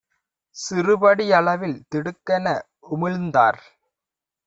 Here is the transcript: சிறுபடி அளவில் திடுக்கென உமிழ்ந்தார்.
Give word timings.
சிறுபடி 0.57 1.31
அளவில் 1.31 1.77
திடுக்கென 1.89 2.45
உமிழ்ந்தார். 2.91 3.61